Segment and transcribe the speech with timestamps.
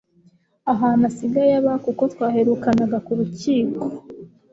[0.73, 3.81] ahantu asigaye aba kuko twaherukanaga kurukiko